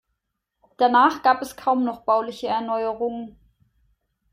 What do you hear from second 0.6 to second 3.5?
Danach gab es kaum noch bauliche Erneuerungen.